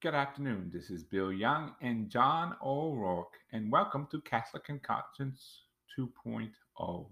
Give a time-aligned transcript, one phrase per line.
[0.00, 0.70] Good afternoon.
[0.72, 5.62] This is Bill Young and John O'Rourke, and welcome to Catholic Conscience
[5.98, 7.06] 2.0.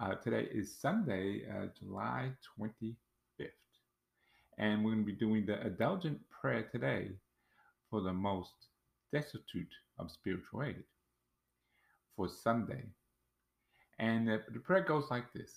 [0.00, 2.96] Uh, today is Sunday, uh, July 25th,
[4.56, 7.10] and we're going to be doing the indulgent prayer today
[7.90, 8.54] for the most
[9.12, 10.82] destitute of spiritual aid
[12.16, 12.84] for Sunday.
[13.98, 15.52] And the, the prayer goes like this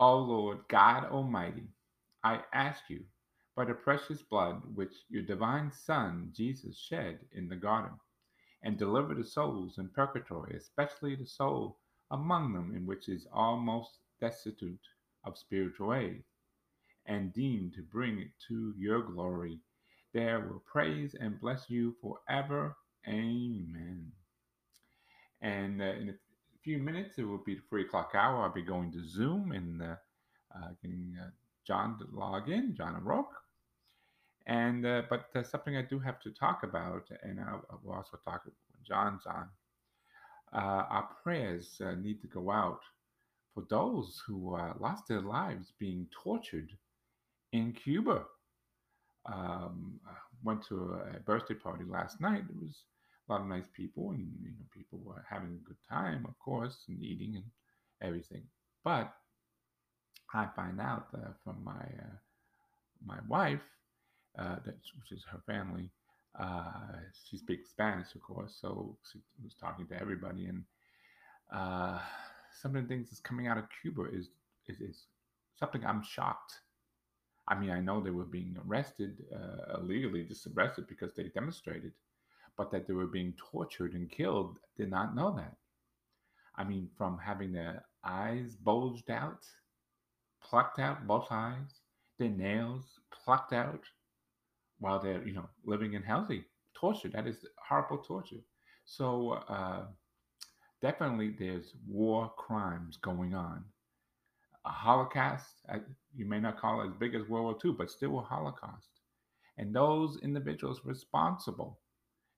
[0.00, 1.68] O Lord God Almighty,
[2.24, 3.04] I ask you
[3.58, 7.90] by the precious blood which your divine Son Jesus shed in the garden,
[8.62, 11.76] and deliver the souls in purgatory, especially the soul
[12.12, 14.78] among them in which is almost destitute
[15.24, 16.22] of spiritual aid,
[17.06, 19.58] and deemed to bring it to your glory.
[20.14, 22.76] There will praise and bless you forever.
[23.08, 24.12] Amen.
[25.42, 26.14] And uh, in a
[26.62, 28.44] few minutes, it will be the three o'clock hour.
[28.44, 29.96] I'll be going to Zoom and uh,
[30.54, 31.30] uh, getting uh,
[31.66, 33.34] John to log in, John O'Rourke.
[34.48, 38.18] And uh, but uh, something I do have to talk about, and I will also
[38.24, 39.48] talk when John's on.
[40.54, 42.80] Uh, our prayers uh, need to go out
[43.54, 46.70] for those who uh, lost their lives being tortured
[47.52, 48.24] in Cuba.
[49.30, 50.00] Um,
[50.42, 52.44] went to a birthday party last night.
[52.48, 52.84] There was
[53.28, 56.38] a lot of nice people, and you know, people were having a good time, of
[56.38, 57.44] course, and eating and
[58.00, 58.44] everything.
[58.82, 59.12] But
[60.32, 61.84] I find out uh, from my
[63.04, 63.60] my wife
[64.38, 65.90] uh, that which is her family.
[66.38, 70.46] Uh, she speaks Spanish, of course, so she was talking to everybody.
[70.46, 70.62] And
[71.52, 71.98] uh,
[72.60, 74.28] some of the things that's coming out of Cuba is,
[74.68, 75.06] is, is
[75.58, 76.60] something I'm shocked.
[77.48, 81.92] I mean, I know they were being arrested uh, illegally, just arrested because they demonstrated,
[82.56, 85.56] but that they were being tortured and killed, did not know that.
[86.56, 89.46] I mean, from having their eyes bulged out,
[90.42, 91.80] plucked out, both eyes,
[92.18, 93.84] their nails plucked out,
[94.78, 97.08] while they're you know living in healthy torture.
[97.08, 98.42] That is horrible torture.
[98.84, 99.84] So uh,
[100.80, 103.64] definitely, there's war crimes going on.
[104.64, 105.62] A Holocaust,
[106.14, 108.88] you may not call it as big as World War II, but still a Holocaust.
[109.56, 111.78] And those individuals responsible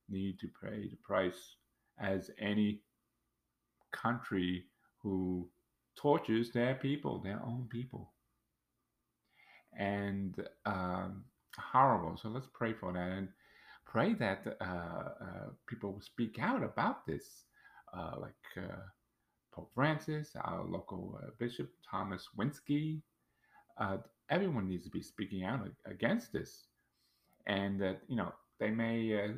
[0.08, 1.56] need to pay the price
[2.00, 2.80] as any
[3.92, 4.64] country
[5.02, 5.48] who
[5.96, 8.12] tortures their people, their own people.
[9.78, 10.34] And
[10.66, 11.24] um,
[11.72, 12.16] horrible.
[12.16, 13.28] So let's pray for that and
[13.86, 17.44] pray that uh, uh, people will speak out about this,
[17.96, 18.76] uh, like uh,
[19.52, 23.02] Pope Francis, our local uh, Bishop Thomas Wenski.
[24.30, 26.66] Everyone needs to be speaking out against this,
[27.46, 29.34] and that you know they may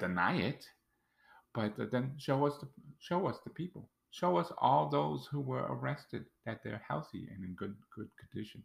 [0.00, 0.66] deny it,
[1.54, 2.66] but then show us the
[2.98, 7.44] show us the people, show us all those who were arrested that they're healthy and
[7.44, 8.64] in good good condition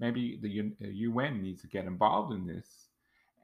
[0.00, 2.88] maybe the UN uh, needs to get involved in this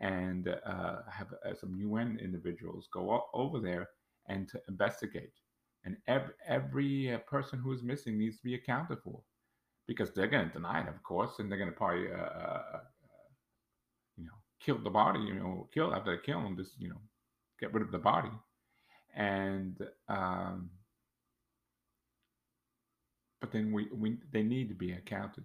[0.00, 3.88] and uh, have uh, some UN individuals go over there
[4.28, 5.32] and to investigate.
[5.84, 9.20] And every, every uh, person who is missing needs to be accounted for
[9.86, 12.80] because they're going to deny it, of course, and they're going to probably, uh, uh,
[14.16, 17.00] you know, kill the body, you know, kill after they kill them, just, you know,
[17.58, 18.30] get rid of the body.
[19.14, 19.76] And,
[20.08, 20.70] um,
[23.40, 25.44] but then we, we, they need to be accounted.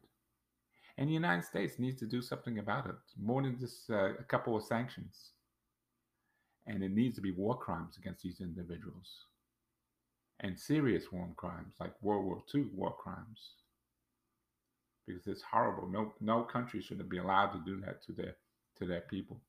[0.97, 4.23] And the United States needs to do something about it, more than just uh, a
[4.23, 5.31] couple of sanctions.
[6.67, 9.25] And it needs to be war crimes against these individuals.
[10.39, 13.55] And serious war crimes, like World War II war crimes.
[15.05, 15.87] Because it's horrible.
[15.87, 18.35] No, no country should be allowed to do that to their,
[18.77, 19.41] to their people.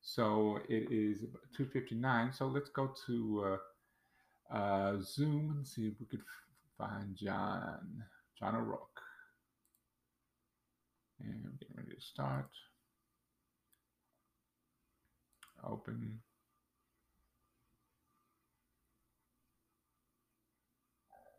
[0.00, 1.24] So it is
[1.58, 2.34] 2.59.
[2.34, 3.58] So let's go to
[4.52, 6.22] uh, uh, Zoom and see if we could
[6.76, 8.04] find John,
[8.38, 9.00] John O'Rourke.
[11.22, 12.48] And I'm getting ready to start.
[15.62, 16.20] Open.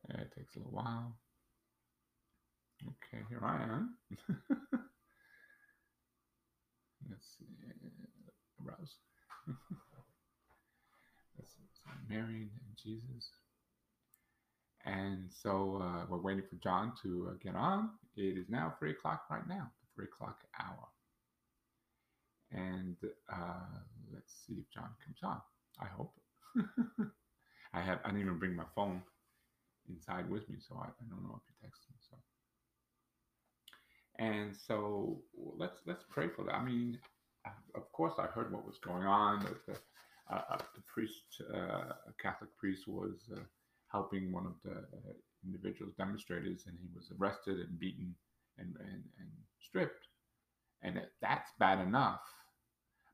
[0.09, 1.15] Yeah, it takes a little while.
[2.85, 3.95] Okay, here I am.
[7.09, 7.45] Let's see.
[8.59, 8.95] Browse.
[11.37, 11.67] Let's see.
[11.73, 13.29] So married and Jesus.
[14.85, 17.91] And so uh, we're waiting for John to uh, get on.
[18.15, 20.87] It is now three o'clock right now, the three o'clock hour.
[22.51, 22.95] And
[23.31, 23.79] uh,
[24.13, 25.41] let's see if John comes on.
[25.79, 26.13] I hope.
[27.73, 27.99] I have.
[28.03, 29.01] I didn't even bring my phone
[29.89, 31.97] inside with me, so I, I don't know if he texted me.
[32.09, 32.17] So.
[34.19, 35.21] And so
[35.57, 36.55] let's let's pray for that.
[36.55, 36.97] I mean,
[37.75, 39.39] of course, I heard what was going on.
[39.67, 39.73] The,
[40.29, 43.39] uh, uh, the priest, uh, a Catholic priest, was uh,
[43.91, 45.13] helping one of the uh,
[45.45, 48.15] individuals demonstrators, and he was arrested and beaten
[48.57, 49.29] and, and, and
[49.59, 50.07] stripped.
[50.83, 52.21] and that's bad enough.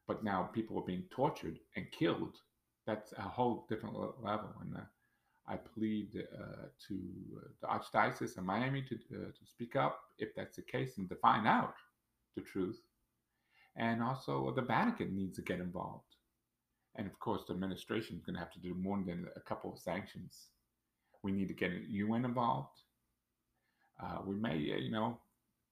[0.08, 2.38] But now people are being tortured and killed.
[2.86, 4.50] That's a whole different level.
[4.62, 4.82] And uh,
[5.50, 7.00] I plead uh, to
[7.38, 11.10] uh, the Archdiocese of Miami to, uh, to speak up if that's the case and
[11.10, 11.76] to find out
[12.36, 12.80] the truth.
[13.76, 16.16] And also, the Vatican needs to get involved.
[16.96, 19.72] And of course, the administration is going to have to do more than a couple
[19.72, 20.48] of sanctions.
[21.28, 22.78] We need to get UN involved.
[24.02, 25.18] Uh, we may, you know,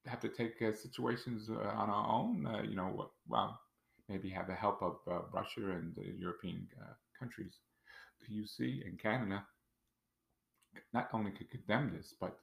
[0.05, 2.45] have to take uh, situations uh, on our own.
[2.45, 3.57] Uh, you know, well,
[4.09, 7.53] maybe have the help of uh, Russia and the European uh, countries.
[8.19, 9.45] The UC and Canada
[10.93, 12.37] not only could condemn this, but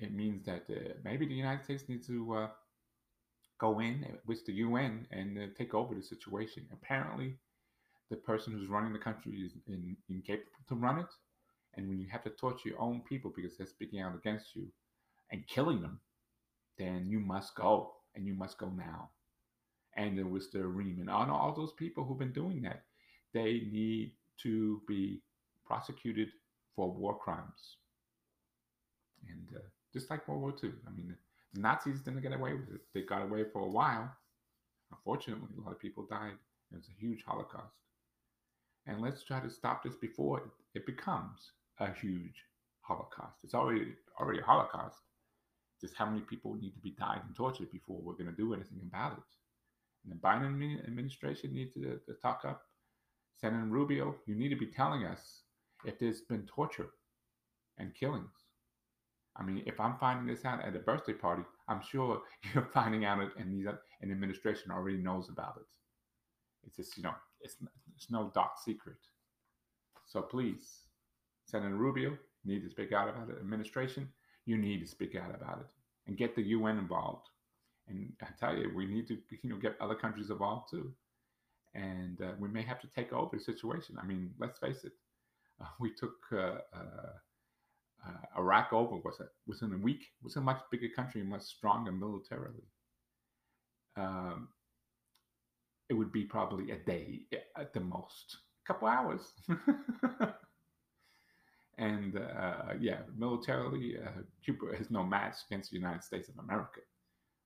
[0.00, 0.62] it means that
[1.02, 2.46] maybe the United States needs to
[3.58, 6.68] go in with the UN and take over the situation.
[6.72, 7.34] Apparently,
[8.10, 11.12] the person who's running the country is in, incapable to run it.
[11.74, 14.66] And when you have to torture your own people because they're speaking out against you
[15.30, 16.00] and killing them,
[16.78, 19.10] then you must go and you must go now.
[19.96, 22.84] And there was the agreement on all those people who've been doing that.
[23.32, 25.22] They need to be
[25.64, 26.28] prosecuted
[26.74, 27.76] for war crimes.
[29.28, 29.60] And uh,
[29.92, 31.14] just like World War II, I mean,
[31.54, 32.80] the Nazis didn't get away with it.
[32.94, 34.10] They got away for a while.
[34.90, 36.32] Unfortunately, a lot of people died.
[36.72, 37.74] It was a huge Holocaust.
[38.86, 40.42] And let's try to stop this before
[40.74, 42.44] it becomes a huge
[42.82, 43.38] Holocaust.
[43.44, 44.98] It's already already a Holocaust.
[45.80, 48.54] Just how many people need to be died and tortured before we're going to do
[48.54, 49.24] anything about it?
[50.04, 52.62] And the Biden administration needs to, to talk up.
[53.40, 55.42] Senator Rubio, you need to be telling us
[55.84, 56.90] if there's been torture
[57.78, 58.30] and killings.
[59.36, 62.20] I mean, if I'm finding this out at a birthday party, I'm sure
[62.54, 65.66] you're finding out it, and the administration already knows about it.
[66.64, 67.56] It's just, you know, it's,
[67.96, 68.98] it's no dark secret.
[70.06, 70.82] So please,
[71.46, 73.36] Senator Rubio, you need to speak out about it.
[73.40, 74.08] Administration,
[74.46, 75.70] you need to speak out about it
[76.06, 77.28] and get the UN involved.
[77.88, 80.92] And I tell you, we need to, you know, get other countries involved too.
[81.74, 83.96] And uh, we may have to take over the situation.
[84.00, 84.92] I mean, let's face it,
[85.60, 87.12] uh, we took uh, uh,
[88.06, 90.02] uh Iraq over was it within a week.
[90.02, 92.64] It was a much bigger country, much stronger militarily.
[93.96, 94.48] Um,
[95.88, 97.22] it would be probably a day
[97.56, 99.32] at the most, a couple hours.
[101.78, 106.80] and uh, yeah, militarily, uh, Cuba has no match against the United States of America.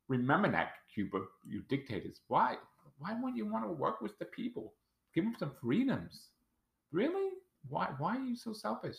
[0.09, 2.21] Remember that, Cuba, you dictators.
[2.29, 2.57] Why?
[2.99, 4.75] Why wouldn't you want to work with the people?
[5.15, 6.29] Give them some freedoms.
[6.93, 7.31] Really?
[7.69, 7.89] Why?
[7.99, 8.99] Why are you so selfish?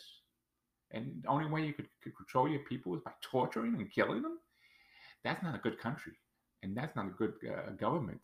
[0.91, 4.21] And the only way you could, could control your people is by torturing and killing
[4.21, 4.37] them.
[5.23, 6.13] That's not a good country,
[6.63, 8.19] and that's not a good uh, government.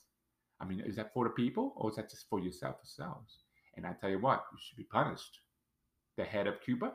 [0.61, 3.39] I mean, is that for the people or is that just for yourself yourselves?
[3.75, 5.39] And I tell you what, you should be punished.
[6.17, 6.93] The head of Cuba,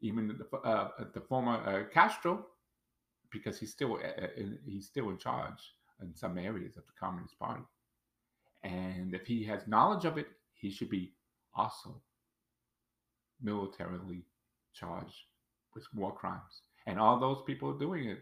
[0.00, 2.46] even the, uh, the former uh, Castro,
[3.30, 4.28] because he's still uh, uh
[4.66, 7.62] he's still in charge in some areas of the Communist Party.
[8.62, 11.12] And if he has knowledge of it, he should be
[11.54, 12.00] also
[13.42, 14.24] militarily
[14.74, 15.24] charged
[15.74, 16.62] with war crimes.
[16.86, 18.20] And all those people doing it,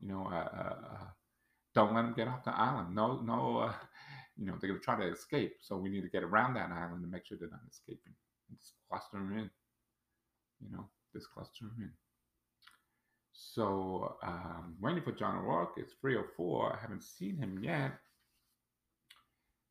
[0.00, 1.06] you know, uh,
[1.74, 2.94] don't let them get off the island.
[2.94, 3.72] No, no,
[4.36, 5.56] you know, they're going to try to escape.
[5.60, 8.14] So we need to get around that island to make sure they're not escaping.
[8.58, 9.50] Just cluster them in.
[10.60, 11.90] You know, just cluster them in.
[13.32, 15.74] So um, waiting for John O'Rourke.
[15.76, 16.76] It's 304.
[16.76, 17.92] I haven't seen him yet.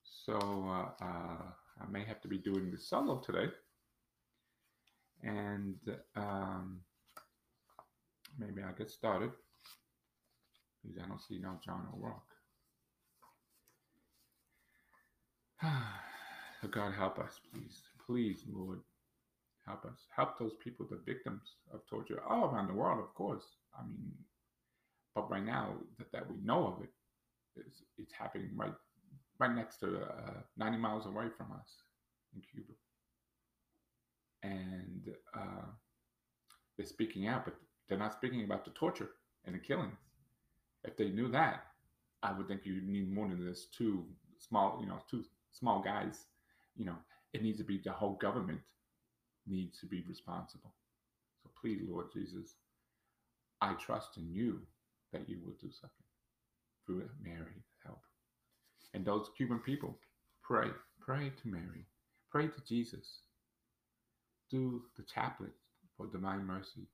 [0.03, 1.51] So uh, uh,
[1.81, 3.47] I may have to be doing the solo today.
[5.23, 5.77] And
[6.15, 6.81] um,
[8.37, 9.31] maybe I'll get started
[10.81, 12.21] because I don't see no John O'Rourke.
[16.71, 17.81] God help us, please.
[18.05, 18.79] Please, Lord,
[19.65, 20.05] help us.
[20.15, 23.45] Help those people, the victims of torture all around the world, of course.
[23.77, 24.11] I mean,
[25.15, 26.89] but right now that, that we know of it,
[27.55, 28.73] it's, it's happening right
[29.39, 31.81] right next to uh, 90 miles away from us
[32.35, 32.73] in Cuba.
[34.43, 35.65] And uh,
[36.77, 37.55] they're speaking out, but
[37.89, 39.09] they're not speaking about the torture
[39.45, 39.97] and the killings.
[40.83, 41.63] If they knew that,
[42.21, 44.05] I would think you need more than this two
[44.37, 46.25] small, you know, two small guys.
[46.77, 46.95] You know,
[47.33, 48.59] it needs to be the whole government
[49.47, 50.73] needs to be responsible.
[51.43, 52.55] So please, Lord Jesus,
[53.61, 54.59] I trust in you
[55.13, 56.05] that you will do something
[56.85, 58.01] through Mary help.
[58.93, 59.97] And those Cuban people,
[60.43, 60.67] pray,
[60.99, 61.85] pray to Mary,
[62.29, 63.21] pray to Jesus.
[64.49, 65.51] Do the chaplet
[65.95, 66.87] for divine mercy.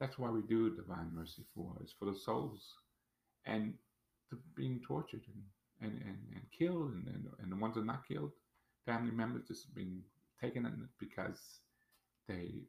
[0.00, 1.76] That's why we do divine mercy for.
[1.80, 2.60] It's for the souls
[3.46, 3.74] and
[4.30, 5.22] the being tortured
[5.80, 8.32] and, and, and, and killed, and, and, and the ones that are not killed,
[8.86, 10.02] family members just being
[10.40, 11.38] taken because
[12.28, 12.62] they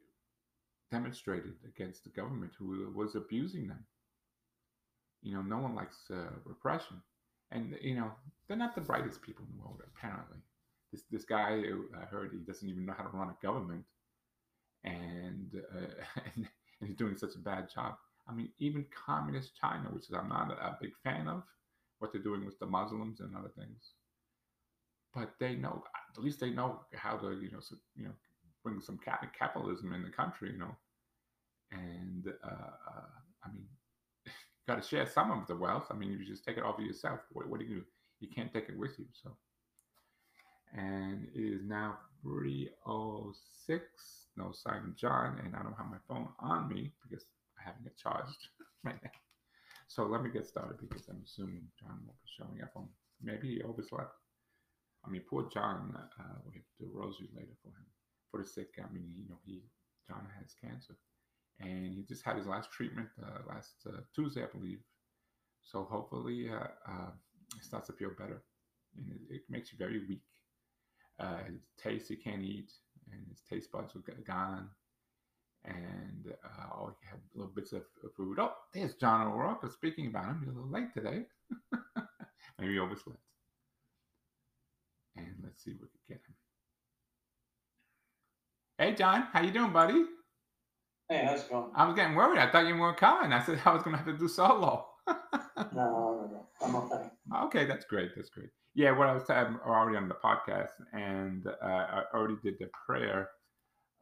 [0.90, 3.84] demonstrated against the government who was abusing them.
[5.22, 7.00] You know, no one likes uh, repression,
[7.50, 8.12] and you know
[8.46, 9.80] they're not the brightest people in the world.
[9.96, 10.38] Apparently,
[10.92, 11.62] this this guy
[12.00, 13.84] I heard he doesn't even know how to run a government,
[14.84, 15.78] and uh,
[16.36, 16.46] and,
[16.80, 17.94] and he's doing such a bad job.
[18.28, 21.42] I mean, even communist China, which I'm not a, a big fan of,
[21.98, 23.92] what they're doing with the Muslims and other things,
[25.14, 25.82] but they know
[26.16, 28.12] at least they know how to you know so, you know
[28.64, 28.98] bring some
[29.38, 30.74] capitalism in the country, you know,
[31.70, 33.66] and uh, uh, I mean,
[34.66, 35.86] got to share some of the wealth.
[35.90, 37.20] I mean, if you just take it all for yourself.
[37.30, 37.82] What, what do you do?
[38.20, 39.04] You can't take it with you.
[39.12, 39.36] So,
[40.72, 43.84] and it is now 306.
[44.36, 47.24] No Simon John, and I don't have my phone on me because
[47.58, 48.48] I haven't it charged
[48.84, 49.10] right now.
[49.86, 52.88] So let me get started because I'm assuming John won't be showing up on.
[53.22, 54.10] Maybe he overslept.
[55.06, 55.94] I mean, poor John.
[55.96, 57.86] Uh, we have to do rosary later for him
[58.30, 58.74] for the sick.
[58.78, 59.62] I mean, you know, he
[60.08, 60.96] John has cancer,
[61.60, 64.80] and he just had his last treatment uh, last uh, Tuesday, I believe.
[65.62, 67.10] So hopefully, uh, uh,
[67.56, 68.42] it starts to feel better,
[68.96, 70.22] and it, it makes you very weak.
[71.18, 72.72] Uh, his taste he can't eat,
[73.12, 74.68] and his taste buds are gone,
[75.64, 78.38] and uh, all he had little bits of, of food.
[78.38, 79.70] Oh, there's John O'Rourke.
[79.72, 81.24] Speaking about him, he's a little late today.
[82.58, 83.20] Maybe overslept.
[85.16, 86.34] And let's see if we can get him.
[88.78, 90.04] Hey, John, how you doing, buddy?
[91.08, 91.70] Hey, how's it going?
[91.76, 92.38] I was getting worried.
[92.38, 93.32] I thought you weren't coming.
[93.32, 94.86] I said I was going to have to do solo.
[95.06, 95.16] no,
[95.72, 97.10] no, no, I'm okay.
[97.44, 98.10] Okay, that's great.
[98.16, 98.48] That's great.
[98.74, 102.54] Yeah, what I was saying, I'm already on the podcast, and uh, I already did
[102.58, 103.28] the prayer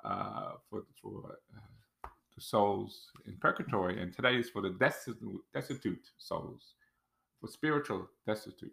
[0.04, 6.08] uh, for for uh, the souls in purgatory, and today is for the destitute, destitute
[6.18, 6.74] souls,
[7.40, 8.72] for spiritual destitute.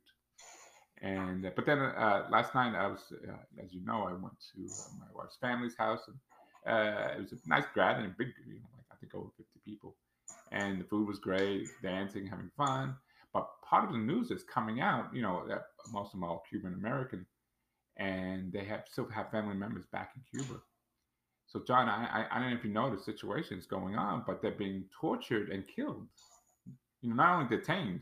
[1.02, 4.36] And uh, but then uh, last night I was, uh, as you know, I went
[4.56, 4.62] to
[5.00, 6.18] my wife's family's house, and
[6.74, 9.60] uh, it was a nice gathering, a big, you know, like I think over fifty
[9.66, 9.96] people,
[10.52, 12.96] and the food was great, dancing, having fun.
[13.34, 16.42] But part of the news that's coming out, you know, that most of them are
[16.50, 17.26] Cuban American,
[17.98, 20.60] and they have still have family members back in Cuba.
[21.48, 24.40] So, John, I, I, don't know if you know the situation is going on, but
[24.40, 26.06] they're being tortured and killed.
[27.02, 28.02] You know, not only detained,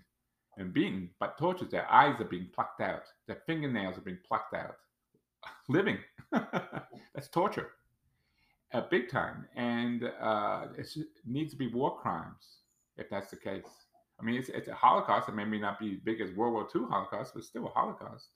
[0.57, 1.71] and beaten, but tortured.
[1.71, 3.03] Their eyes are being plucked out.
[3.27, 4.77] Their fingernails are being plucked out.
[5.69, 5.99] Living.
[6.31, 7.71] That's torture.
[8.73, 9.45] Uh, big time.
[9.55, 10.89] And uh, it
[11.25, 12.57] needs to be war crimes
[12.97, 13.63] if that's the case.
[14.19, 15.29] I mean, it's, it's a Holocaust.
[15.29, 18.29] It may not be as big as World War II Holocaust, but still a Holocaust.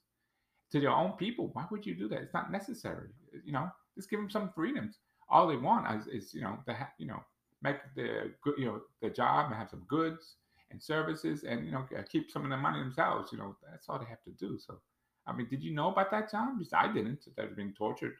[0.70, 2.22] To their own people, why would you do that?
[2.22, 3.08] It's not necessary.
[3.44, 4.98] You know, just give them some freedoms.
[5.28, 7.22] All they want is, is you know, to ha- you know,
[7.62, 10.36] make the good, you know, the job and have some goods
[10.72, 13.98] and services and you know keep some of the money themselves you know that's all
[13.98, 14.58] they have to do.
[14.58, 14.80] So
[15.26, 16.58] i mean did you know about that john?
[16.58, 18.14] Because i didn't they're being tortured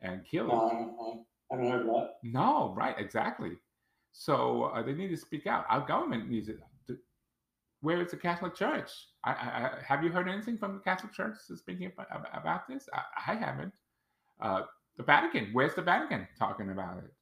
[0.00, 0.48] and killed.
[0.48, 2.14] No, i haven't heard that.
[2.22, 3.52] No right exactly.
[4.12, 5.64] So uh, they need to speak out.
[5.68, 6.58] Our government needs it.
[7.82, 8.90] Where is the catholic church?
[9.24, 12.88] I, I, have you heard anything from the catholic church speaking about, about this?
[12.92, 13.72] I, I haven't.
[14.40, 14.62] Uh,
[14.96, 17.12] the vatican where's the vatican talking about it?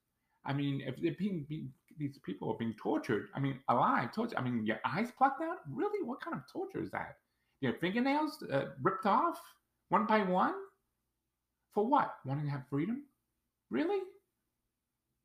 [0.44, 3.28] I mean, if they're being, being these people are being tortured.
[3.34, 4.38] I mean, alive, torture.
[4.38, 5.58] I mean, your eyes plucked out.
[5.70, 7.16] Really, what kind of torture is that?
[7.60, 9.40] Your fingernails uh, ripped off
[9.88, 10.54] one by one.
[11.74, 12.14] For what?
[12.24, 13.04] Wanting to have freedom?
[13.70, 14.00] Really?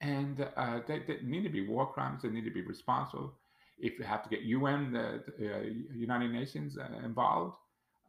[0.01, 2.23] And uh, they, need to be war crimes.
[2.23, 3.33] They need to be responsible.
[3.79, 5.61] If you have to get UN, the, uh,
[5.93, 7.55] United Nations, uh, involved,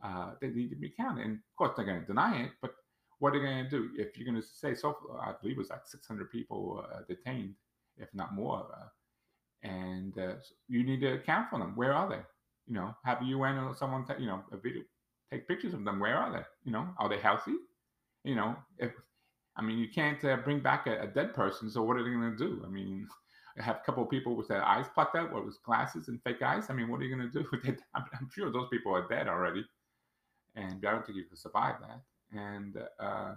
[0.02, 1.24] uh, they need to be counted.
[1.24, 2.50] And of course, they're going to deny it.
[2.60, 2.74] But
[3.18, 4.96] what are they going to do if you're going to say so?
[5.20, 7.54] I believe it was like 600 people uh, detained
[7.98, 8.66] if not more.
[9.62, 10.34] And uh,
[10.68, 11.72] you need to account for them.
[11.74, 12.20] Where are they?
[12.66, 14.82] You know, have UN or someone, you know, a video,
[15.30, 16.00] take pictures of them.
[16.00, 16.44] Where are they?
[16.64, 17.54] You know, are they healthy?
[18.24, 18.92] You know, if
[19.56, 21.70] I mean, you can't uh, bring back a, a, dead person.
[21.70, 22.62] So what are they going to do?
[22.66, 23.06] I mean,
[23.56, 26.42] have a couple of people with their eyes plucked out, what was glasses and fake
[26.42, 26.66] eyes.
[26.68, 27.48] I mean, what are you going to do?
[27.94, 29.64] I'm, I'm, sure those people are dead already,
[30.56, 32.00] and I don't think you can survive that.
[32.36, 33.34] And uh,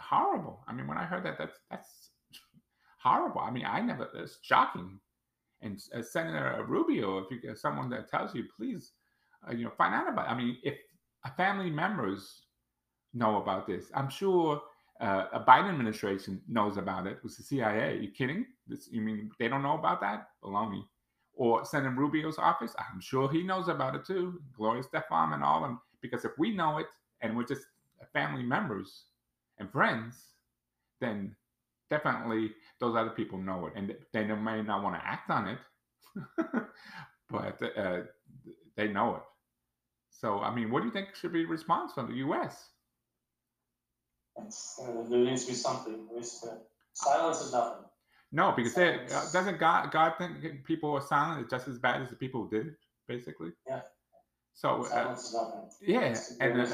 [0.00, 0.64] horrible.
[0.66, 2.10] I mean, when I heard that, that's that's
[3.02, 3.40] horrible.
[3.40, 4.98] I mean, I never, it's shocking.
[5.62, 8.92] And uh, Senator Rubio, if you get someone that tells you, please,
[9.48, 10.30] uh, you know, find out about it.
[10.30, 10.74] I mean, if
[11.36, 12.42] family members
[13.12, 14.60] know about this, I'm sure
[15.00, 17.18] uh, a Biden administration knows about it.
[17.22, 17.96] Was the CIA?
[17.96, 18.46] Are you kidding?
[18.66, 20.28] This, you mean they don't know about that?
[20.42, 20.82] Baloney.
[21.34, 22.74] Or Senator Rubio's office?
[22.78, 24.40] I'm sure he knows about it too.
[24.56, 25.80] Gloria Estefan and all them.
[26.02, 26.86] Because if we know it
[27.22, 27.62] and we're just
[28.12, 29.04] family members
[29.58, 30.16] and friends,
[31.00, 31.34] then
[31.90, 35.58] definitely those other people know it and they may not want to act on it
[37.30, 38.00] but uh,
[38.76, 39.22] they know it
[40.10, 42.70] so i mean what do you think should be the response from the us
[44.38, 46.08] uh, there needs to be something
[46.94, 47.84] silence is nothing
[48.32, 52.02] No, because they, uh, doesn't God God think people are silent is just as bad
[52.02, 52.74] as the people who did it,
[53.08, 53.50] basically.
[53.66, 53.80] Yeah.
[54.54, 55.70] So uh, Silence is nothing.
[55.80, 56.66] yeah, and uh,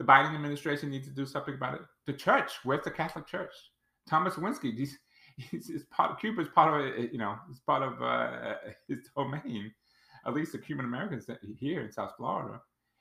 [0.00, 1.82] the Biden administration needs to do something about it.
[2.06, 3.52] The church, where's the Catholic Church?
[4.08, 4.98] Thomas Lewinsky, he's,
[5.36, 8.54] he's, he's part Cuba's part of it, you know, it's part of uh,
[8.88, 9.70] his domain.
[10.26, 11.26] At least the Cuban Americans
[11.58, 12.60] here in South Florida,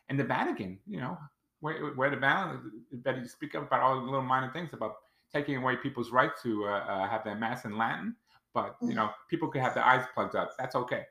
[0.09, 1.17] and the Vatican, you know,
[1.61, 4.95] where where the Vatican better speak up about all the little minor things about
[5.33, 8.15] taking away people's right to uh, uh, have their mass in Latin,
[8.53, 10.51] but you know, people could have their eyes plugged up.
[10.57, 11.03] That's okay.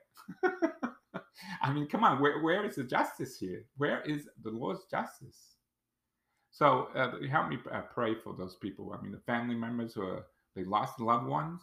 [1.61, 3.65] I mean, come on, where where is the justice here?
[3.77, 5.58] Where is the Lord's justice?
[6.59, 8.93] So uh, help me uh, pray for those people.
[8.93, 10.25] I mean, the family members who are,
[10.57, 11.61] they lost loved ones.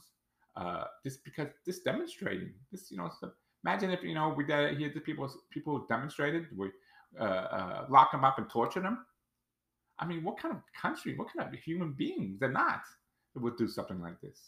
[0.56, 3.30] Uh, just because this demonstrating this, you know, so
[3.62, 6.70] imagine if you know we did here the people people who demonstrated, we
[7.20, 9.04] uh, uh, lock them up and torture them.
[9.98, 12.80] I mean, what kind of country, what kind of human beings they're not
[13.34, 14.40] that would do something like this?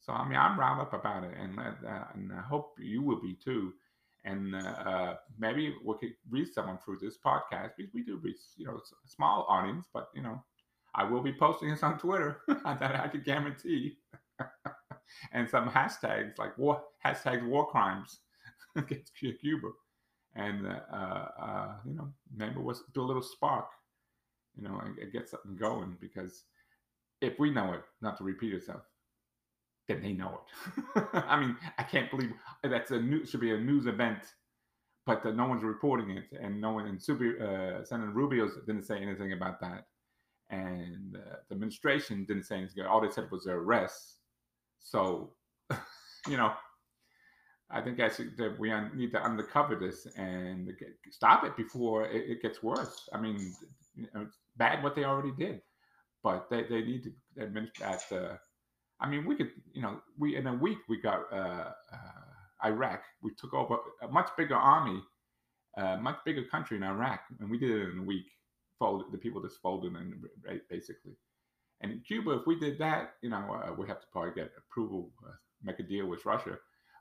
[0.00, 3.20] So I mean, I'm riled up about it, and uh, and I hope you will
[3.20, 3.74] be too.
[4.24, 8.38] And uh, uh, maybe we could reach someone through this podcast because we do reach,
[8.56, 10.42] you know, a small audience, but you know,
[10.94, 13.98] I will be posting this on Twitter that I could guarantee,
[15.32, 18.20] and some hashtags like war hashtags war crimes
[18.76, 19.68] against Cuba,
[20.34, 23.66] and uh, uh, you know, maybe we'll do a little spark,
[24.56, 26.44] you know, and, and get something going because
[27.20, 28.82] if we know it, not to repeat itself,
[29.88, 30.40] then they know
[30.96, 31.04] it.
[31.14, 34.18] I mean, I can't believe that's a new should be a news event,
[35.06, 36.86] but uh, no one's reporting it, and no one.
[36.86, 39.86] And Super, uh, Senator Rubio didn't say anything about that,
[40.50, 42.84] and uh, the administration didn't say anything.
[42.84, 44.18] All they said was their arrests.
[44.80, 45.32] So,
[46.28, 46.52] you know,
[47.70, 52.30] I think actually that we need to undercover this and get, stop it before it,
[52.30, 53.08] it gets worse.
[53.12, 53.54] I mean,
[53.96, 55.60] it's bad what they already did,
[56.22, 58.38] but they, they need to admit that.
[59.00, 62.64] Uh, I mean, we could, you know, we in a week we got uh, uh,
[62.64, 63.02] Iraq.
[63.22, 65.00] We took over a much bigger army,
[65.76, 68.26] a much bigger country in Iraq, and we did it in a week.
[68.78, 71.12] Folded the people just folded in right, basically.
[71.80, 74.52] And in Cuba, if we did that, you know, uh, we have to probably get
[74.58, 76.58] approval, uh, make a deal with Russia.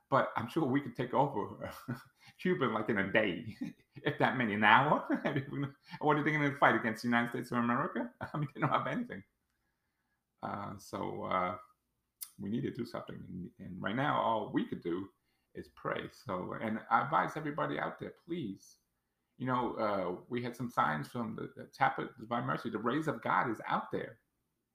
[0.10, 1.72] But I'm sure we could take over
[2.42, 3.46] Cuba like in a day,
[4.04, 5.04] if that many an hour.
[6.02, 8.10] what are they going to fight against the United States of America?
[8.22, 9.24] I mean, they don't have anything.
[10.44, 11.56] Uh, so uh,
[12.40, 13.18] we need to do something.
[13.60, 15.08] And, right now, all we could do
[15.56, 16.02] is pray.
[16.26, 18.78] So, and I advise everybody out there, please.
[19.38, 22.70] You know, uh, we had some signs from the, the of Divine Mercy.
[22.70, 24.18] The rays of God is out there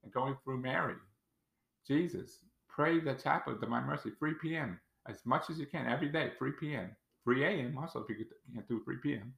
[0.02, 0.96] and going through Mary,
[1.86, 2.44] Jesus.
[2.68, 4.80] Pray the Chaplet of Divine Mercy, 3 p.m.
[5.08, 6.90] as much as you can every day, 3 p.m.
[7.24, 7.78] 3 a.m.
[7.78, 9.34] also if you can't do 3 p.m.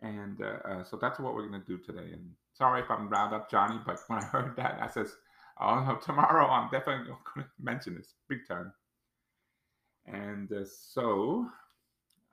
[0.00, 2.12] And uh, uh, so that's what we're going to do today.
[2.12, 5.14] And sorry if I'm riled up, Johnny, but when I heard that, I says,
[5.60, 8.72] oh no, tomorrow I'm definitely going to mention this big time.
[10.06, 11.46] And uh, so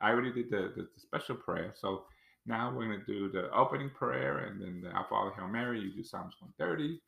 [0.01, 1.73] I already did the, the, the, special prayer.
[1.75, 2.03] So
[2.45, 5.81] now we're going to do the opening prayer and then the Our Father Hail Mary.
[5.81, 6.99] You do Psalms 130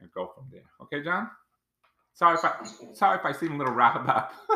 [0.00, 0.64] and go from there.
[0.82, 1.28] Okay, John?
[2.14, 2.52] Sorry if I
[2.94, 4.32] sorry if I seem a little riled up.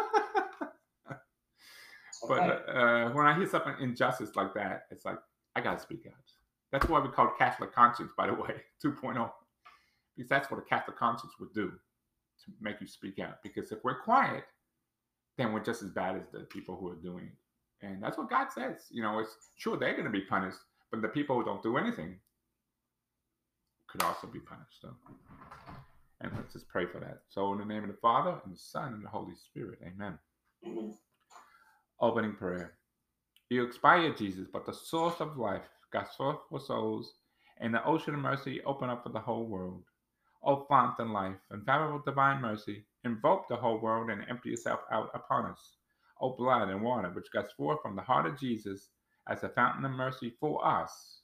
[2.29, 5.19] but uh, when I hear something injustice like that, it's like
[5.57, 6.15] I gotta speak out.
[6.71, 8.55] That's why we call it Catholic conscience, by the way,
[8.85, 9.29] 2.0,
[10.19, 13.41] because that's what a Catholic conscience would do to make you speak out.
[13.43, 14.43] Because if we're quiet,
[15.37, 18.29] then we're just as bad as the people who are doing it, and that's what
[18.29, 18.87] God says.
[18.91, 20.59] You know, it's sure they're going to be punished,
[20.91, 22.17] but the people who don't do anything
[23.87, 24.81] could also be punished.
[24.83, 24.89] So.
[26.21, 27.21] And let's just pray for that.
[27.29, 30.19] So, in the name of the Father, and the Son, and the Holy Spirit, amen.
[32.01, 32.75] Opening prayer.
[33.51, 37.15] You expired, Jesus, but the source of life, God's source for souls,
[37.61, 39.85] and the ocean of mercy open up for the whole world.
[40.42, 45.11] O fount of life, infallible divine mercy, invoke the whole world and empty yourself out
[45.14, 45.77] upon us.
[46.20, 48.88] O blood and water, which gush forth from the heart of Jesus
[49.29, 51.22] as a fountain of mercy for us,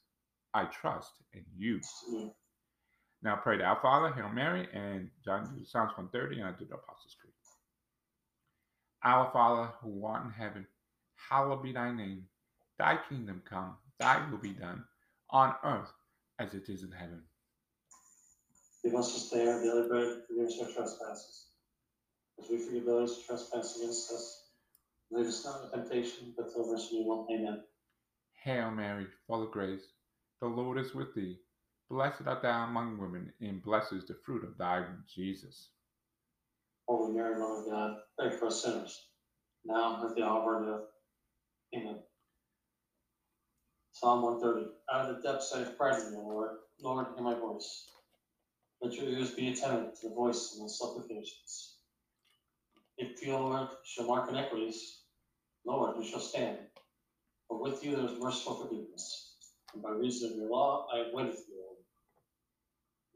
[0.53, 1.81] I trust in you.
[3.23, 6.75] Now pray to our Father, Hail Mary, and John Psalms 130, and I do the
[6.75, 7.33] Apostles' Creed.
[9.05, 10.67] Our Father, who art in heaven,
[11.17, 12.25] hallowed be thy name.
[12.79, 14.85] Thy kingdom come, thy will be done,
[15.31, 15.93] on earth
[16.39, 17.23] as it is in heaven.
[18.85, 21.47] Give us this day our daily bread, forgive us our trespasses,
[22.39, 24.49] as we forgive those who trespass against us.
[25.11, 27.27] Lead us not into temptation, but deliver us from evil.
[27.33, 27.63] Amen.
[28.43, 29.87] Hail Mary, full of grace,
[30.43, 31.39] the Lord is with thee.
[31.89, 35.71] Blessed art thou among women, and blessed is the fruit of thy womb, Jesus.
[36.87, 39.07] Holy Mary, Mother of God, pray for us sinners,
[39.65, 40.87] now and at the hour of our death.
[41.75, 41.99] Amen.
[43.93, 44.73] Psalm 130.
[44.93, 46.51] Out of the depths I have cried to you, Lord.
[46.83, 47.87] Lord, hear my voice.
[48.83, 51.77] Let your ears be attentive to the voice and the supplications.
[52.99, 55.01] If you, Lord, shall mark iniquities,
[55.65, 56.59] Lord, who shall stand?
[57.49, 59.37] For with you there is merciful forgiveness,
[59.75, 61.79] and by reason of your law I have waited for you, Lord.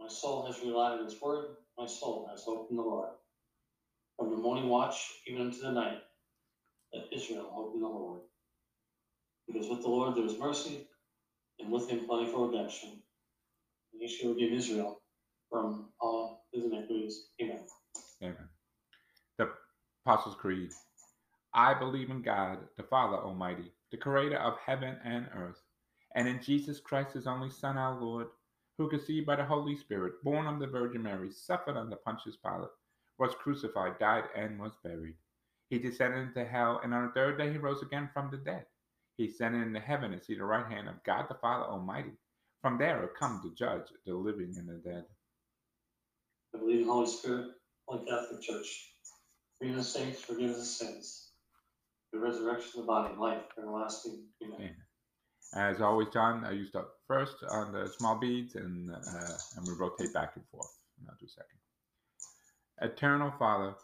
[0.00, 3.10] My soul has relied on his word, my soul has hope in the Lord.
[4.16, 5.98] From the morning watch even unto the night,
[6.94, 8.20] let Israel hope in the Lord.
[9.46, 10.86] Because with the Lord there is mercy,
[11.58, 13.02] and with him plentiful redemption.
[13.92, 15.00] And he shall redeem Israel
[15.50, 17.28] from all his iniquities.
[17.40, 17.60] Amen.
[18.22, 18.48] Amen.
[19.38, 19.50] The
[20.04, 20.70] Apostles' Creed.
[21.54, 25.60] I believe in God, the Father Almighty, the creator of heaven and earth,
[26.14, 28.28] and in Jesus Christ, his only Son, our Lord,
[28.76, 32.70] who conceived by the Holy Spirit, born of the Virgin Mary, suffered under Pontius Pilate,
[33.18, 35.16] was crucified, died, and was buried.
[35.70, 38.66] He descended into hell, and on the third day he rose again from the dead.
[39.16, 42.12] He ascended into heaven and seated at the right hand of God the Father Almighty.
[42.62, 45.04] From there come to judge the living and the dead.
[46.54, 47.48] I believe in the Holy Spirit,
[47.86, 48.94] Holy Catholic Church,
[49.58, 51.30] freedom of saints, forgiveness of sins,
[52.12, 54.24] the resurrection of the body, and life everlasting.
[54.42, 54.56] Amen.
[54.58, 54.76] Amen.
[55.54, 59.72] As always, John, I you start first on the small beads, and uh, and we
[59.78, 60.70] rotate back and forth.
[60.98, 61.58] And I'll do second.
[62.80, 63.74] Eternal Father,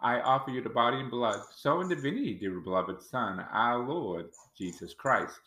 [0.00, 4.26] I offer you the body and blood, so in divinity, dear beloved Son, our Lord
[4.56, 5.40] Jesus Christ.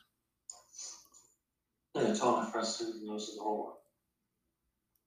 [1.95, 3.77] And atonement for sins and those of the whole world.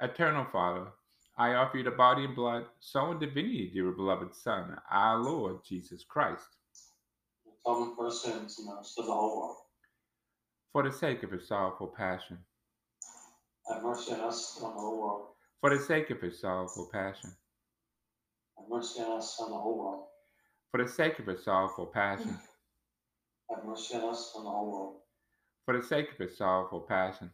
[0.00, 0.86] Eternal Father,
[1.38, 5.58] I offer you the body and blood, soul and divinity, dear beloved Son, our Lord
[5.66, 6.46] Jesus Christ,
[7.64, 9.56] atonement for sins and those of the whole world.
[10.72, 12.38] for the sake of his sorrowful passion,
[13.68, 15.26] Have mercy on us and on the whole world.
[15.60, 17.30] for the sake of his sorrowful passion,
[18.58, 20.06] Have mercy on us and on the whole world.
[20.70, 22.38] for the sake of his sorrowful passion,
[23.50, 25.00] Have mercy on us and on the whole world.
[25.64, 27.32] for the sake of his sorrowful passion,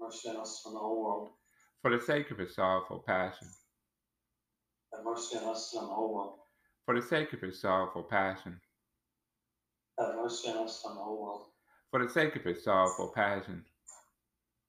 [0.00, 1.30] mercy on us and the whole world.
[1.82, 3.48] for the sake of his sorrowful passion,
[4.94, 6.38] Have mercy on us and the whole world.
[6.86, 8.60] for the sake of his sorrowful passion,
[9.98, 11.46] Have mercy on us and the whole world.
[11.90, 13.64] for the sake of his sorrowful passion,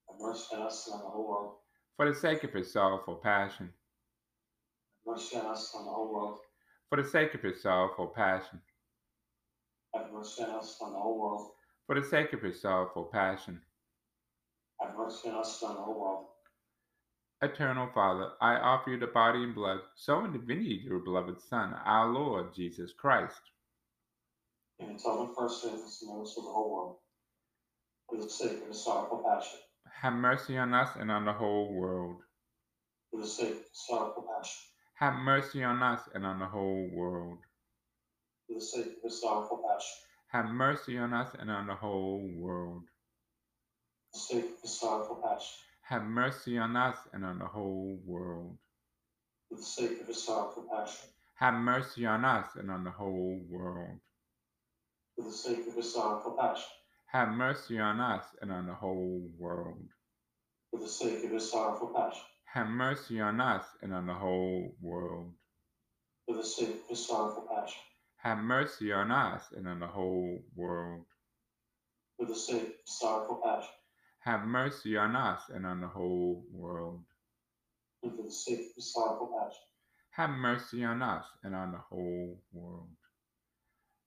[0.10, 1.58] Have mercy on us and the whole world.
[1.98, 3.74] for the sake of his sorrowful passion,
[5.06, 6.40] Have mercy on us and the whole world.
[6.90, 8.62] for the sake of his sorrowful passion,
[9.96, 11.52] Have mercy on us and the whole world.
[11.88, 13.62] for the sake of his sorrowful passion.
[14.82, 16.26] Have mercy on us and on the oh, whole world.
[17.42, 21.42] Eternal Father, I offer you the body and blood, soul and divinity of your beloved
[21.42, 23.40] Son, our Lord Jesus Christ,
[24.80, 26.98] In atonement for our sins and those of the whole world.
[28.10, 29.60] For the sake of his sorrowful passion.
[30.02, 32.22] have mercy on us and on the whole world.
[33.12, 34.58] For the sake of his sorrowful passion.
[34.96, 37.40] Have mercy on us and on the whole world.
[38.48, 39.96] For the sake of his sorrowful passion.
[40.30, 42.84] Have mercy on us and on the whole world.
[44.16, 45.56] For the sake of his sorrowful passion.
[45.82, 48.58] Have mercy on us and on the whole world.
[49.50, 51.10] For the sake of his sorrowful passion.
[51.36, 54.00] Have mercy on us and on the whole world.
[55.18, 56.64] For the sake of his sorrowful passion.
[57.08, 59.84] Have mercy on us and on the whole world.
[60.72, 62.24] For the sake of his sorrowful passion.
[62.46, 65.34] Have mercy on us and on the whole world.
[66.26, 67.82] For the sake of his sorrowful passion.
[68.20, 71.04] Have mercy on us and on the whole world.
[72.16, 73.72] For the sake of his sorrowful passion.
[74.26, 77.04] Have mercy on us and on the whole world.
[78.04, 79.62] And for the sake of his sorrowful passion.
[80.12, 82.90] Have mercy on us and on the whole world.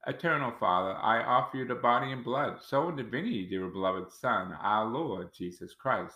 [0.06, 4.52] Eternal Father, I offer you the body and blood, soul and divinity, dear beloved Son,
[4.60, 6.14] our Lord Jesus Christ,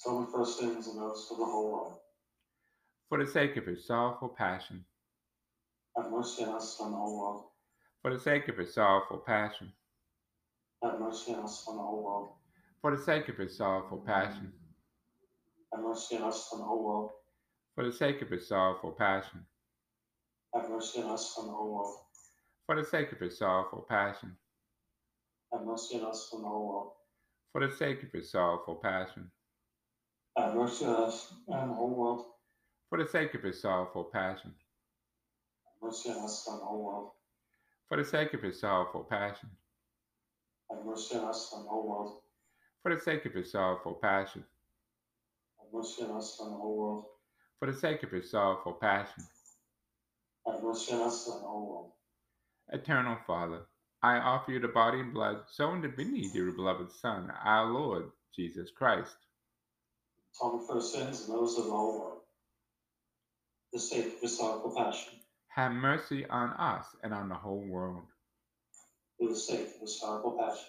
[0.00, 1.98] Atonement for our sins and those of the whole world.
[3.08, 4.84] for the sake of his sorrowful passion,
[5.96, 7.44] Have mercy on us and on the whole world.
[8.02, 9.72] for the sake of his sorrowful passion,
[10.84, 12.28] Have mercy on us and on the whole world.
[12.80, 14.52] For the sake of his sorrowful passion,
[15.72, 17.10] Have mercy on us and the whole world.
[17.74, 19.44] For the sake of his sorrowful passion.
[20.54, 21.96] Have mercy on us and the whole world.
[22.66, 24.36] For the sake of his sorrowful passion.
[25.52, 26.92] Have mercy on us and the whole world.
[27.52, 29.30] For the sake of his sorrowful passion.
[30.36, 32.24] Have mercy on us and the whole world.
[32.88, 34.54] For the sake of his sorrowful passion.
[35.64, 37.10] Have mercy on us and the whole world.
[37.88, 39.50] For the sake of his sorrowful passion.
[40.70, 42.20] Have mercy on us and the whole world.
[42.82, 44.44] For the sake of his sorrowful passion.
[45.58, 47.04] Have mercy on us and the whole world.
[47.58, 49.24] For the sake of his sorrowful passion.
[50.46, 51.92] Have mercy on us and the whole world.
[52.72, 53.62] Eternal Father,
[54.02, 57.66] I offer you the body and blood, soul and divinity of your beloved Son, our
[57.70, 59.16] Lord Jesus Christ.
[60.36, 62.20] Atonement for our sins and those of the whole world.
[63.70, 65.14] For the sake of his sorrowful passion.
[65.48, 68.04] Have mercy on us and on the whole world.
[69.18, 70.68] For the sake of his sorrowful passion.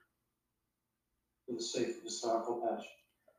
[1.61, 2.89] For the sake of sorrowful passion.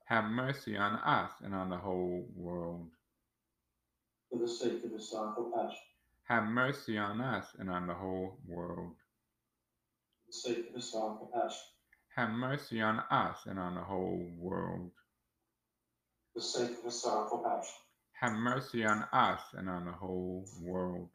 [0.04, 2.88] Have mercy on us and on the whole world.
[4.30, 5.80] For the sake of sorrowful passion.
[6.28, 8.94] Have mercy on us and on the whole world.
[10.20, 11.58] For the sake of sorrowful passion.
[12.14, 14.92] Have mercy on us and on the whole world.
[16.32, 17.74] For the sake of sorrowful passion.
[18.20, 21.08] Have mercy on us and on the whole world.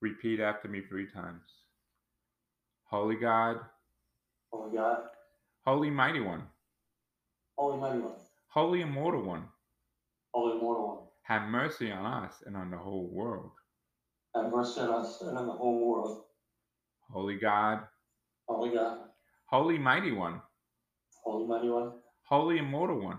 [0.00, 1.46] Repeat after me three times.
[2.90, 3.60] Holy God,
[4.50, 4.98] Holy God,
[5.64, 6.42] Holy Mighty One,
[7.56, 8.14] Holy Mighty One,
[8.48, 9.44] Holy Immortal One,
[10.34, 13.50] Holy Immortal One, have mercy on us and on the whole world.
[14.34, 16.24] have mercy on us and on the whole world.
[17.10, 17.80] Holy God,
[18.48, 18.98] Holy God,
[19.46, 20.40] Holy Mighty One,
[21.24, 21.92] Holy Mighty One,
[22.24, 23.18] Holy Immortal One,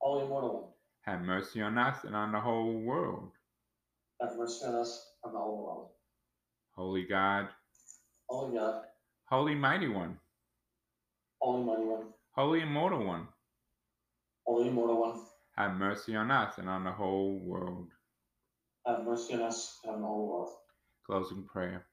[0.00, 0.70] Holy Immortal One,
[1.02, 3.30] have mercy on us and on the whole world.
[4.20, 5.90] have mercy on us and on the whole world.
[6.74, 7.48] Holy God,
[8.28, 8.82] Holy God,
[9.28, 10.18] Holy Mighty One,
[11.40, 13.28] Holy Mighty One, Holy Immortal One,
[14.46, 15.20] Holy Immortal One,
[15.56, 17.88] have mercy on us and on the whole world.
[18.86, 20.48] have mercy on us and on the whole world.
[21.06, 21.86] Closing prayer.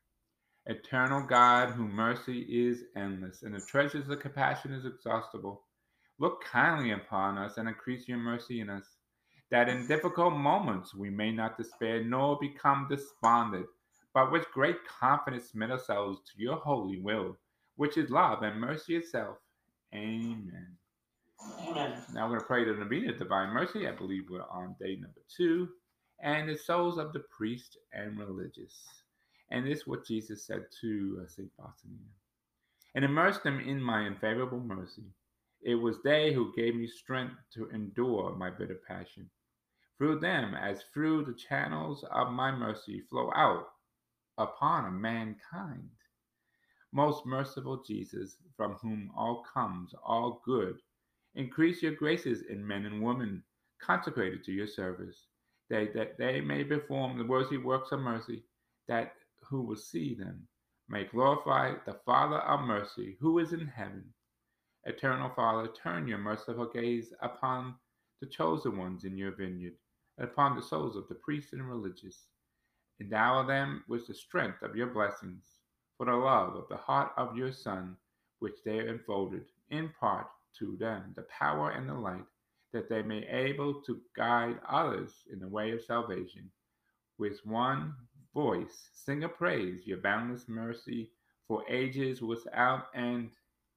[0.67, 5.63] Eternal God, whose mercy is endless and the treasures of compassion is exhaustible,
[6.19, 8.97] look kindly upon us and increase your mercy in us,
[9.51, 13.67] that in difficult moments we may not despair nor become despondent,
[14.13, 17.37] but with great confidence submit ourselves to your holy will,
[17.75, 19.37] which is love and mercy itself.
[19.93, 20.77] Amen.
[21.67, 21.93] Amen.
[22.13, 23.87] Now we're going to pray to the Novena of Divine Mercy.
[23.87, 25.69] I believe we're on day number two.
[26.21, 28.73] And the souls of the priest and religious.
[29.51, 31.51] And this is what Jesus said to uh, St.
[31.57, 31.95] Faustina.
[32.95, 35.03] And immerse them in my unfavorable mercy.
[35.61, 39.29] It was they who gave me strength to endure my bitter passion.
[39.97, 43.67] Through them, as through the channels of my mercy, flow out
[44.37, 45.89] upon mankind.
[46.95, 50.77] Most merciful Jesus, from whom all comes all good,
[51.35, 53.43] increase your graces in men and women
[53.81, 55.27] consecrated to your service,
[55.69, 58.45] that, that they may perform the worthy works of mercy,
[58.87, 60.47] that who will see them
[60.87, 64.05] may glorify the Father of mercy who is in heaven.
[64.85, 67.75] Eternal Father, turn your merciful gaze upon
[68.21, 69.73] the chosen ones in your vineyard,
[70.17, 72.27] and upon the souls of the priests and religious.
[73.01, 75.54] Endow them with the strength of your blessings,
[75.97, 77.95] for the love of the heart of your Son,
[78.39, 80.27] which they have enfolded, impart
[80.59, 82.25] to them the power and the light,
[82.73, 86.51] that they may able to guide others in the way of salvation.
[87.17, 87.93] With one
[88.33, 91.11] voice, sing a praise, your boundless mercy
[91.47, 93.31] for ages without end.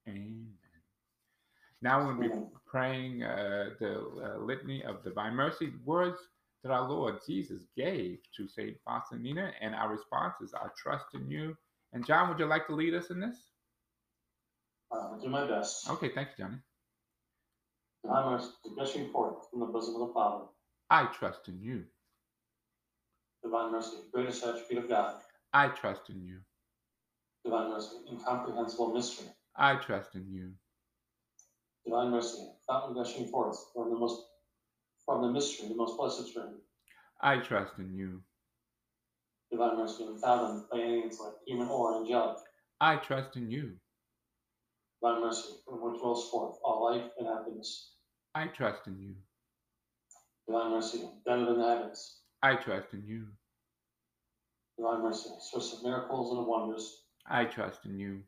[0.08, 0.48] Amen.
[1.80, 2.34] Now we'll be
[2.66, 6.18] praying uh, the uh, litany of divine mercy, words
[6.64, 11.30] that our Lord Jesus gave to Saint Faustina, and our response is, "I trust in
[11.30, 11.56] you."
[11.92, 13.36] And John, would you like to lead us in this?
[14.92, 15.88] Uh, I'll do my best.
[15.90, 16.58] Okay, thank you, Johnny.
[18.04, 20.44] Divine mercy, gushing forth from the bosom of the Father.
[20.90, 21.84] I trust in you.
[23.42, 25.16] Divine mercy, greatest attribute of God.
[25.52, 26.38] I trust in you.
[27.44, 29.28] Divine mercy, incomprehensible mystery.
[29.56, 30.52] I trust in you.
[31.84, 34.22] Divine mercy, fountain gushing forth from the most
[35.04, 36.58] from the mystery, the most blessed Trinity.
[37.20, 38.22] I trust in you.
[39.50, 42.36] Divine mercy, unfathomed by any intellect, human or angelic.
[42.80, 43.72] I trust in you.
[45.02, 47.92] Divine mercy, from which wells forth all life and happiness.
[48.34, 49.14] I trust in you.
[50.46, 52.20] Divine mercy, better than the heavens.
[52.42, 53.26] I trust in you.
[54.76, 57.04] Divine mercy, source of miracles and wonders.
[57.26, 58.22] I trust in you.